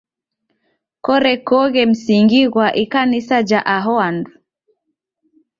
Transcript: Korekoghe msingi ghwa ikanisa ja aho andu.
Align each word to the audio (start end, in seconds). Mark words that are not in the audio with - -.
Korekoghe 1.05 1.85
msingi 1.85 2.41
ghwa 2.53 2.67
ikanisa 2.83 3.37
ja 3.49 3.65
aho 3.75 3.95
andu. 4.07 4.31